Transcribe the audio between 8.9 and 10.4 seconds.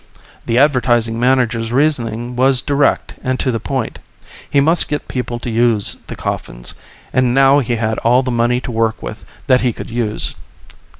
with that he could use.